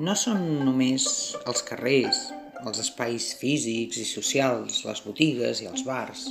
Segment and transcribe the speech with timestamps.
[0.00, 1.04] no són només
[1.44, 2.20] els carrers,
[2.64, 6.22] els espais físics i socials, les botigues i els bars.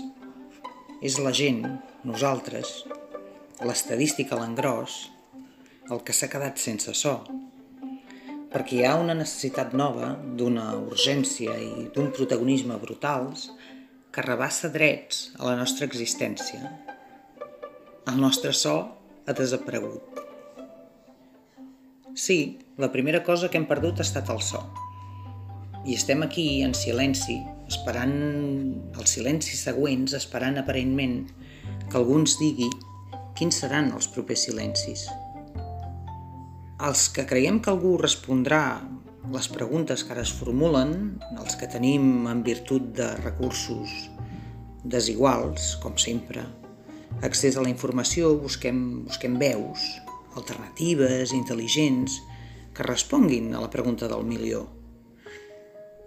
[1.06, 1.62] És la gent,
[2.02, 2.72] nosaltres,
[3.62, 4.96] l'estadística a l'engròs,
[5.94, 7.20] el que s'ha quedat sense so.
[8.50, 13.52] Perquè hi ha una necessitat nova, d'una urgència i d'un protagonisme brutals
[14.10, 16.74] que rebassa drets a la nostra existència.
[18.10, 18.80] El nostre so
[19.30, 20.29] ha desaparegut.
[22.16, 24.64] Sí, la primera cosa que hem perdut ha estat el so.
[25.86, 27.38] I estem aquí en silenci,
[27.70, 28.16] esperant
[28.98, 31.22] els silencis següents, esperant aparentment
[31.90, 32.70] que algú ens digui
[33.38, 35.06] quins seran els propers silencis.
[36.80, 38.64] Els que creiem que algú respondrà
[39.34, 43.94] les preguntes que ara es formulen, els que tenim en virtut de recursos
[44.84, 46.46] desiguals, com sempre,
[47.22, 49.86] accés a la informació, busquem, busquem veus,
[50.36, 52.20] alternatives, intel·ligents,
[52.76, 54.66] que responguin a la pregunta del milió.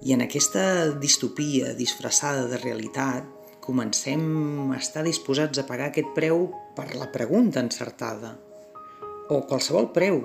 [0.03, 3.27] I en aquesta distopia disfressada de realitat,
[3.63, 8.35] comencem a estar disposats a pagar aquest preu per la pregunta encertada,
[9.31, 10.19] o qualsevol preu,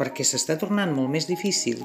[0.00, 1.84] perquè s'està tornant molt més difícil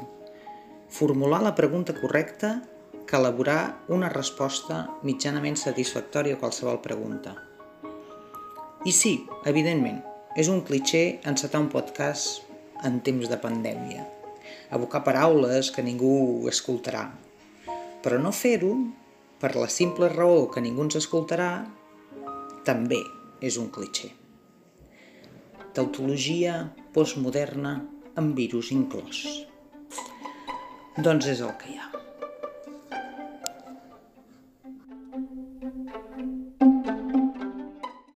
[0.90, 2.62] formular la pregunta correcta
[3.06, 7.36] que elaborar una resposta mitjanament satisfactòria a qualsevol pregunta.
[8.86, 10.02] I sí, evidentment,
[10.36, 12.44] és un clitxer encetar un podcast
[12.84, 14.04] en temps de pandèmia,
[14.76, 17.06] abocar paraules que ningú escoltarà,
[18.04, 18.74] però no fer-ho
[19.40, 21.50] per la simple raó que ningú ens escoltarà
[22.68, 23.00] també
[23.40, 24.12] és un clitxer.
[25.76, 26.60] Tautologia
[26.96, 27.78] postmoderna
[28.20, 29.24] amb virus inclòs.
[31.00, 31.95] Doncs és el que hi ha.